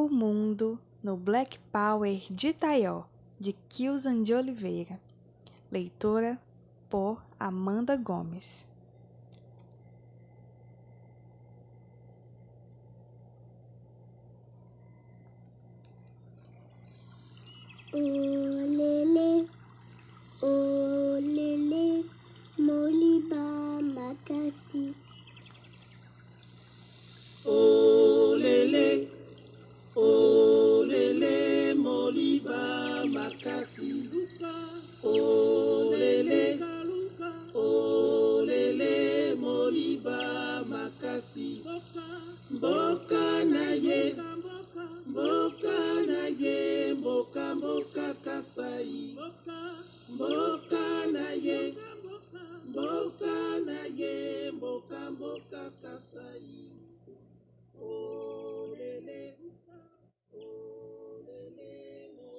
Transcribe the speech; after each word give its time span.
O 0.00 0.08
Mundo 0.08 0.78
no 1.02 1.16
Black 1.16 1.58
Power 1.72 2.22
de 2.30 2.52
Taió, 2.52 3.06
de 3.36 3.52
Kilsan 3.52 4.22
de 4.22 4.32
Oliveira. 4.32 5.00
Leitora 5.72 6.40
por 6.88 7.20
Amanda 7.36 7.96
Gomes. 7.96 8.64
Olele, 17.92 18.27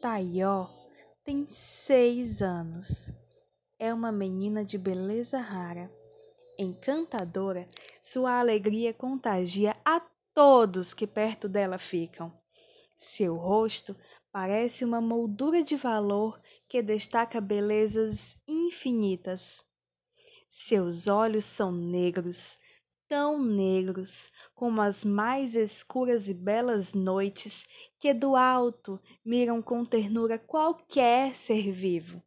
Taió 0.00 0.66
tem 1.22 1.46
seis 1.50 2.40
anos. 2.40 3.12
É 3.78 3.92
uma 3.92 4.10
menina 4.10 4.64
de 4.64 4.78
beleza 4.78 5.38
rara. 5.38 5.92
Encantadora, 6.58 7.68
sua 8.00 8.38
alegria 8.40 8.94
contagia 8.94 9.76
a 9.84 10.00
todos 10.32 10.94
que 10.94 11.06
perto 11.06 11.50
dela 11.50 11.78
ficam. 11.78 12.32
Seu 12.96 13.36
rosto 13.36 13.94
parece 14.32 14.86
uma 14.86 15.02
moldura 15.02 15.62
de 15.62 15.76
valor 15.76 16.40
que 16.66 16.80
destaca 16.80 17.38
belezas 17.38 18.38
infinitas. 18.48 19.62
Seus 20.48 21.08
olhos 21.08 21.44
são 21.44 21.70
negros, 21.70 22.58
tão 23.10 23.42
negros 23.42 24.30
como 24.54 24.80
as 24.80 25.04
mais 25.04 25.56
escuras 25.56 26.28
e 26.28 26.32
belas 26.32 26.94
noites 26.94 27.66
que 27.98 28.14
do 28.14 28.36
alto 28.36 29.00
miram 29.24 29.60
com 29.60 29.84
ternura 29.84 30.38
qualquer 30.38 31.34
ser 31.34 31.72
vivo. 31.72 32.22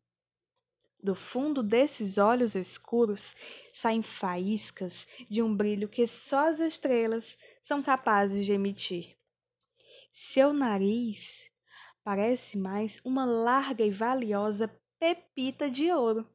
Do 1.02 1.16
fundo 1.16 1.64
desses 1.64 2.17
olhos 2.17 2.53
escuros 2.53 3.34
saem 3.72 4.02
faíscas 4.02 5.08
de 5.30 5.42
um 5.42 5.56
brilho 5.56 5.88
que 5.88 6.06
só 6.06 6.50
as 6.50 6.59
estrelas 6.59 7.38
são 7.62 7.81
capazes 7.81 8.45
de 8.45 8.52
emitir. 8.52 9.18
Seu 10.12 10.52
nariz 10.52 11.50
parece 12.03 12.58
mais 12.58 13.00
uma 13.06 13.23
larga 13.23 13.86
e 13.86 13.90
valiosa 13.90 14.70
pepita 15.00 15.70
de 15.70 15.90
ouro. 15.94 16.28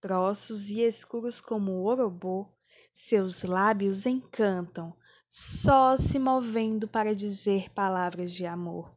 Grossos 0.00 0.70
e 0.70 0.80
escuros 0.80 1.38
como 1.38 1.72
o 1.72 1.84
orobô, 1.84 2.48
seus 2.92 3.42
lábios 3.42 4.06
encantam, 4.06 4.96
só 5.28 5.96
se 5.96 6.18
movendo 6.18 6.88
para 6.88 7.14
dizer 7.14 7.70
palavras 7.70 8.32
de 8.32 8.46
amor. 8.46 8.96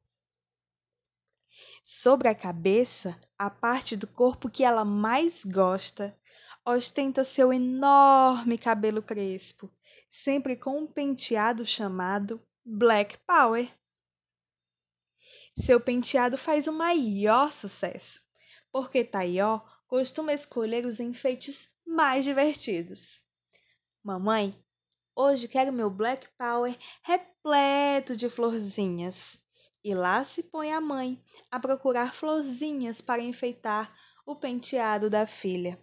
Sobre 1.84 2.28
a 2.28 2.36
cabeça, 2.36 3.20
a 3.38 3.50
parte 3.50 3.98
do 3.98 4.08
corpo 4.08 4.50
que 4.50 4.64
ela 4.64 4.86
mais 4.86 5.44
gosta, 5.44 6.18
ostenta 6.66 7.24
seu 7.24 7.52
enorme 7.52 8.58
cabelo 8.58 9.02
crespo, 9.02 9.70
sempre 10.08 10.56
com 10.56 10.78
um 10.78 10.88
penteado 10.88 11.66
chamado 11.66 12.42
Black 12.64 13.18
Power. 13.26 13.70
Seu 15.56 15.82
penteado 15.82 16.38
faz 16.38 16.68
o 16.68 16.72
maior 16.72 17.52
sucesso, 17.52 18.22
porque 18.72 19.04
Taió 19.04 19.60
costuma 19.88 20.34
escolher 20.34 20.86
os 20.86 21.00
enfeites 21.00 21.76
mais 21.86 22.24
divertidos. 22.24 23.22
Mamãe, 24.04 24.56
hoje 25.16 25.48
quero 25.48 25.72
meu 25.72 25.88
Black 25.88 26.28
Power 26.36 26.76
repleto 27.04 28.18
de 28.18 28.32
florzinhas. 28.32 29.40
E 29.84 29.94
lá 29.94 30.24
se 30.24 30.42
põe 30.42 30.74
a 30.74 30.82
mãe 30.82 31.24
a 31.52 31.60
procurar 31.60 32.12
florzinhas 32.12 33.00
para 33.00 33.22
enfeitar 33.22 33.96
o 34.26 34.36
penteado 34.36 35.08
da 35.08 35.28
filha. 35.28 35.80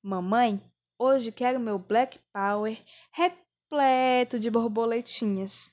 Mamãe, 0.00 0.62
hoje 0.96 1.32
quero 1.32 1.58
meu 1.58 1.76
Black 1.76 2.20
Power 2.32 2.80
repleto 3.10 4.38
de 4.38 4.48
borboletinhas. 4.48 5.72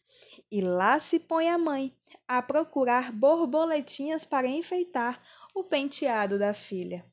E 0.51 0.61
lá 0.61 1.00
se 1.00 1.19
põe 1.19 1.47
a 1.47 1.59
mãe 1.59 1.95
a 2.27 2.41
procurar 2.41 3.11
borboletinhas 3.11 4.25
para 4.25 4.47
enfeitar 4.47 5.21
o 5.53 5.63
penteado 5.63 6.39
da 6.39 6.55
filha. 6.55 7.05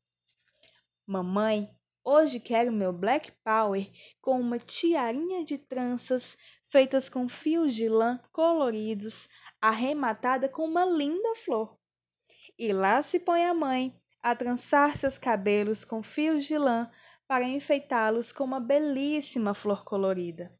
Mamãe, 1.07 1.71
hoje 2.05 2.41
quero 2.41 2.73
meu 2.73 2.93
Black 2.93 3.33
Power 3.45 3.91
com 4.21 4.41
uma 4.41 4.59
tiarinha 4.59 5.45
de 5.45 5.59
tranças 5.59 6.37
feitas 6.69 7.09
com 7.09 7.29
fios 7.29 7.75
de 7.75 7.89
lã 7.89 8.21
coloridos, 8.33 9.29
arrematada 9.61 10.49
com 10.49 10.65
uma 10.65 10.85
linda 10.85 11.35
flor. 11.37 11.79
E 12.59 12.73
lá 12.73 13.03
se 13.03 13.19
põe 13.19 13.45
a 13.45 13.55
mãe 13.55 13.99
a 14.23 14.35
trançar 14.35 14.97
seus 14.97 15.17
cabelos 15.17 15.85
com 15.85 16.03
fios 16.03 16.45
de 16.45 16.59
lã 16.59 16.91
para 17.27 17.45
enfeitá-los 17.45 18.33
com 18.33 18.45
uma 18.45 18.61
belíssima 18.61 19.55
flor 19.55 19.85
colorida. 19.85 20.53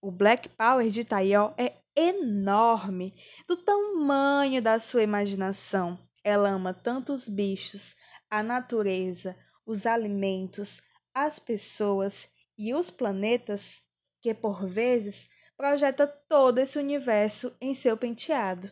O 0.00 0.10
Black 0.10 0.48
Power 0.50 0.88
de 0.90 1.04
Taió 1.04 1.54
é 1.56 1.80
enorme, 1.96 3.14
do 3.48 3.56
tamanho 3.56 4.60
da 4.60 4.78
sua 4.78 5.02
imaginação. 5.02 5.98
Ela 6.22 6.50
ama 6.50 6.74
tanto 6.74 7.12
os 7.12 7.28
bichos, 7.28 7.96
a 8.28 8.42
natureza, 8.42 9.36
os 9.66 9.84
alimentos, 9.84 10.80
as 11.12 11.38
pessoas 11.38 12.30
e 12.56 12.72
os 12.72 12.90
planetas 12.90 13.82
que, 14.22 14.32
por 14.32 14.66
vezes, 14.66 15.28
projeta 15.56 16.06
todo 16.06 16.58
esse 16.58 16.78
universo 16.78 17.54
em 17.60 17.74
seu 17.74 17.96
penteado. 17.96 18.70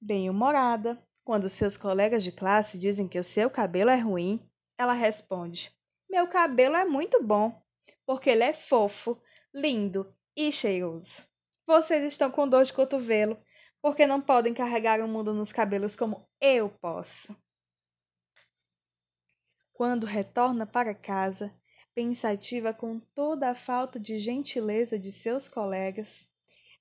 Bem-humorada, 0.00 1.00
quando 1.22 1.48
seus 1.48 1.76
colegas 1.76 2.24
de 2.24 2.32
classe 2.32 2.78
dizem 2.78 3.06
que 3.06 3.18
o 3.18 3.24
seu 3.24 3.50
cabelo 3.50 3.90
é 3.90 3.96
ruim, 3.96 4.40
ela 4.78 4.94
responde: 4.94 5.70
Meu 6.08 6.26
cabelo 6.26 6.76
é 6.76 6.84
muito 6.84 7.22
bom, 7.22 7.62
porque 8.06 8.30
ele 8.30 8.44
é 8.44 8.52
fofo, 8.52 9.20
lindo 9.52 10.12
e 10.34 10.50
cheiroso. 10.50 11.26
Vocês 11.66 12.02
estão 12.04 12.30
com 12.30 12.48
dor 12.48 12.64
de 12.64 12.72
cotovelo 12.72 13.38
porque 13.82 14.06
não 14.06 14.20
podem 14.20 14.52
carregar 14.52 15.00
o 15.00 15.08
mundo 15.08 15.32
nos 15.32 15.52
cabelos 15.52 15.96
como 15.96 16.28
eu 16.40 16.68
posso. 16.68 17.36
Quando 19.80 20.04
retorna 20.04 20.66
para 20.66 20.94
casa, 20.94 21.50
pensativa 21.94 22.70
com 22.74 23.00
toda 23.00 23.48
a 23.48 23.54
falta 23.54 23.98
de 23.98 24.18
gentileza 24.18 24.98
de 24.98 25.10
seus 25.10 25.48
colegas, 25.48 26.28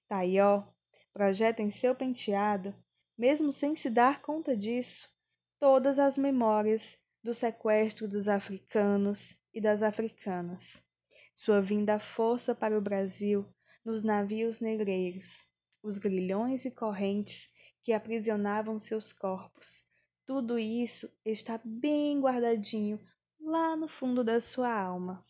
Taió 0.06 0.68
projeta 1.14 1.62
em 1.62 1.72
seu 1.72 1.96
penteado, 1.96 2.76
mesmo 3.18 3.54
sem 3.54 3.74
se 3.74 3.90
dar 3.90 4.22
conta 4.22 4.54
disso, 4.54 5.10
todas 5.58 5.98
as 5.98 6.18
memórias 6.18 6.98
do 7.24 7.34
sequestro 7.34 8.06
dos 8.06 8.28
africanos 8.28 9.40
e 9.54 9.62
das 9.62 9.82
africanas 9.82 10.86
sua 11.34 11.62
vinda 11.62 11.96
à 11.96 12.00
força 12.00 12.54
para 12.54 12.78
o 12.78 12.82
Brasil 12.82 13.46
nos 13.86 14.04
navios 14.04 14.60
negreiros, 14.60 15.46
os 15.82 15.98
grilhões 15.98 16.66
e 16.66 16.72
correntes 16.72 17.50
que 17.82 17.94
aprisionavam 17.94 18.78
seus 18.78 19.14
corpos. 19.14 19.89
Tudo 20.30 20.60
isso 20.60 21.12
está 21.26 21.60
bem 21.66 22.22
guardadinho 22.22 23.00
lá 23.42 23.76
no 23.76 23.88
fundo 23.88 24.24
da 24.24 24.40
sua 24.40 24.72
alma. 24.72 25.26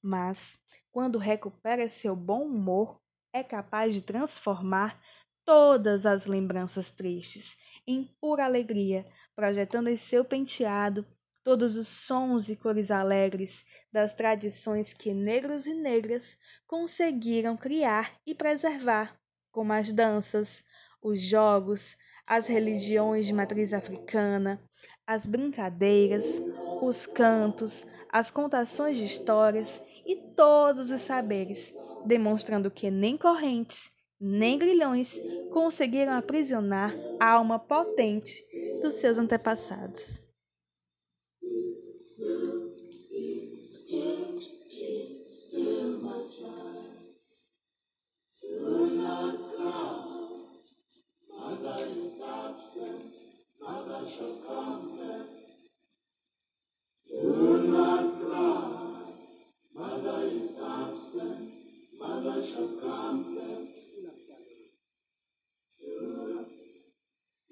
Mas, 0.00 0.58
quando 0.90 1.18
recupera 1.18 1.86
seu 1.86 2.16
bom 2.16 2.46
humor, 2.46 2.98
é 3.34 3.44
capaz 3.44 3.92
de 3.92 4.00
transformar 4.00 4.98
todas 5.44 6.06
as 6.06 6.24
lembranças 6.24 6.90
tristes 6.90 7.58
em 7.86 8.04
pura 8.18 8.46
alegria, 8.46 9.06
projetando 9.34 9.88
em 9.88 9.96
seu 9.96 10.24
penteado 10.24 11.06
todos 11.44 11.76
os 11.76 11.88
sons 11.88 12.48
e 12.48 12.56
cores 12.56 12.90
alegres 12.90 13.66
das 13.92 14.14
tradições 14.14 14.94
que 14.94 15.12
negros 15.12 15.66
e 15.66 15.74
negras 15.74 16.38
conseguiram 16.66 17.54
criar 17.54 18.18
e 18.26 18.34
preservar, 18.34 19.14
como 19.52 19.74
as 19.74 19.92
danças, 19.92 20.64
os 21.02 21.20
jogos, 21.20 21.98
as 22.26 22.46
religiões 22.46 23.26
de 23.26 23.32
matriz 23.32 23.72
africana, 23.72 24.60
as 25.06 25.26
brincadeiras, 25.26 26.40
os 26.80 27.06
cantos, 27.06 27.86
as 28.10 28.30
contações 28.30 28.96
de 28.96 29.04
histórias 29.04 29.80
e 30.04 30.16
todos 30.34 30.90
os 30.90 31.00
saberes, 31.00 31.74
demonstrando 32.04 32.70
que 32.70 32.90
nem 32.90 33.16
correntes, 33.16 33.90
nem 34.20 34.58
grilhões 34.58 35.20
conseguiram 35.50 36.12
aprisionar 36.14 36.94
a 37.20 37.30
alma 37.30 37.58
potente 37.58 38.34
dos 38.80 38.94
seus 38.96 39.18
antepassados. 39.18 40.20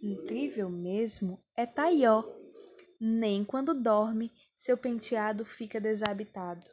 Incrível 0.02 0.70
mesmo 0.70 1.42
é 1.54 1.66
Taió. 1.66 2.24
Nem 2.98 3.44
quando 3.44 3.74
dorme, 3.74 4.32
seu 4.56 4.78
penteado 4.78 5.44
fica 5.44 5.78
desabitado. 5.78 6.64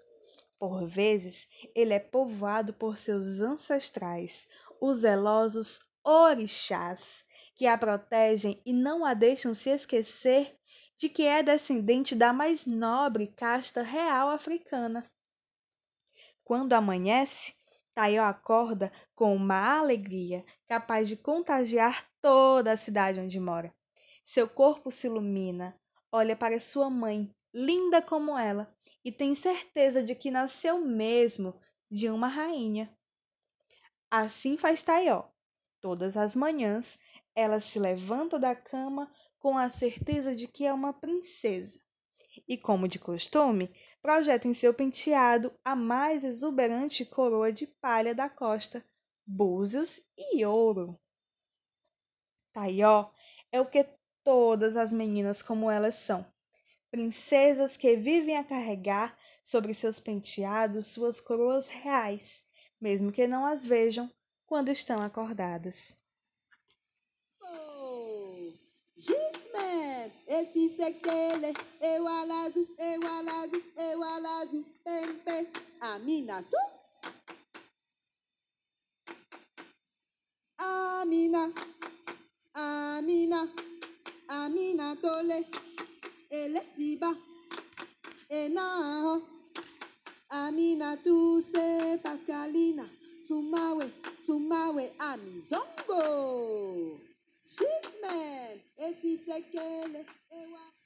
Por 0.58 0.86
vezes, 0.86 1.50
ele 1.76 1.94
é 1.94 2.00
povoado 2.00 2.74
por 2.74 2.98
seus 2.98 3.42
ancestrais, 3.42 4.48
os 4.80 5.00
zelosos 5.00 5.82
orixás, 6.04 7.26
que 7.56 7.68
a 7.68 7.78
protegem 7.78 8.62
e 8.66 8.74
não 8.74 9.06
a 9.06 9.14
deixam 9.14 9.54
se 9.54 9.70
esquecer 9.70 10.58
de 10.98 11.10
que 11.10 11.24
é 11.24 11.42
descendente 11.42 12.16
da 12.16 12.32
mais 12.32 12.66
nobre 12.66 13.28
casta 13.28 13.82
real 13.82 14.30
africana. 14.30 15.06
Quando 16.44 16.74
amanhece, 16.74 17.56
Taió 17.94 18.24
acorda 18.24 18.92
com 19.16 19.36
uma 19.36 19.80
alegria 19.80 20.46
capaz 20.68 21.08
de 21.08 21.18
contagiar 21.18 22.08
toda 22.22 22.72
a 22.72 22.78
cidade 22.78 23.20
onde 23.20 23.40
mora. 23.40 23.74
Seu 24.24 24.48
corpo 24.48 24.92
se 24.92 25.08
ilumina, 25.08 25.76
olha 26.12 26.36
para 26.36 26.60
sua 26.60 26.90
mãe, 26.90 27.34
linda 27.54 28.02
como 28.02 28.38
ela, 28.38 28.74
e 29.04 29.12
tem 29.12 29.36
certeza 29.36 30.02
de 30.04 30.16
que 30.16 30.32
nasceu 30.32 30.80
mesmo 30.80 31.60
de 31.90 32.10
uma 32.10 32.28
rainha. 32.28 32.96
Assim 34.10 34.58
faz 34.58 34.84
Taió. 34.84 35.26
Todas 35.82 36.16
as 36.16 36.36
manhãs, 36.36 37.00
ela 37.36 37.60
se 37.60 37.80
levanta 37.80 38.38
da 38.40 38.56
cama 38.56 39.12
com 39.40 39.58
a 39.58 39.70
certeza 39.70 40.36
de 40.36 40.48
que 40.48 40.66
é 40.66 40.74
uma 40.74 40.94
princesa. 40.94 41.80
E, 42.48 42.58
como 42.58 42.88
de 42.88 43.00
costume, 43.00 43.74
projeta 44.02 44.48
em 44.48 44.54
seu 44.54 44.74
penteado 44.74 45.54
a 45.64 45.76
mais 45.76 46.24
exuberante 46.24 47.06
coroa 47.06 47.52
de 47.52 47.68
palha 47.68 48.16
da 48.16 48.30
costa, 48.30 48.86
búzios 49.26 50.02
e 50.18 50.46
ouro. 50.46 51.00
Taió 52.54 53.06
é 53.52 53.60
o 53.60 53.66
que 53.66 53.86
todas 54.24 54.76
as 54.76 54.94
meninas 54.94 55.42
como 55.42 55.70
elas 55.70 55.96
são, 55.96 56.26
princesas 56.90 57.76
que 57.76 57.96
vivem 57.96 58.38
a 58.38 58.44
carregar 58.44 59.18
sobre 59.44 59.74
seus 59.74 60.00
penteados 60.00 60.88
suas 60.88 61.20
coroas 61.20 61.68
reais, 61.68 62.44
mesmo 62.80 63.12
que 63.12 63.28
não 63.28 63.46
as 63.46 63.66
vejam 63.66 64.12
quando 64.46 64.70
estão 64.70 65.00
acordadas. 65.00 66.01
esisekele 70.38 71.50
ewalazu 71.92 72.62
ewalazu 72.90 73.60
ewalazu 73.88 74.60
pempe 74.84 75.36
aminatu 75.90 76.58
amina 80.58 81.42
amina 82.54 83.40
amina 84.28 84.96
tole. 85.02 85.38
Elesiba 86.30 87.16
enaho. 88.30 89.22
Amina 90.30 90.90
tuse 91.04 91.98
pascalina 92.04 92.86
sumawe 93.28 93.86
sumawe 94.26 94.84
amizongo. 95.10 96.02
Gisman, 97.58 98.62
esse 98.78 99.18
sequele, 99.26 100.06
eu 100.32 100.56
alazo. 100.56 100.81